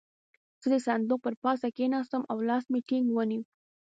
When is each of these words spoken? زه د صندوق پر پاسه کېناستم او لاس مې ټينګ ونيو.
زه 0.61 0.67
د 0.73 0.75
صندوق 0.87 1.19
پر 1.25 1.35
پاسه 1.43 1.67
کېناستم 1.77 2.21
او 2.31 2.37
لاس 2.49 2.63
مې 2.71 2.79
ټينګ 2.87 3.05
ونيو. 3.11 3.43